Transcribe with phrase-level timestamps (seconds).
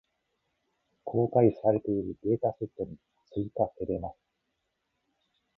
[1.03, 2.97] 公開されているデータセットに
[3.35, 4.15] 追加せれます。